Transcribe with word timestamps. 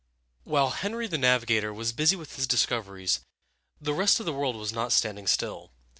While 0.45 0.71
Henry 0.71 1.05
the 1.05 1.19
Navigator 1.19 1.71
was 1.71 1.91
busy 1.91 2.15
with 2.15 2.35
his 2.37 2.47
discoveries, 2.47 3.19
the 3.79 3.93
rest 3.93 4.19
of 4.19 4.25
the 4.25 4.33
world 4.33 4.55
was 4.55 4.73
not 4.73 4.91
standing 4.91 5.27
still. 5.27 5.73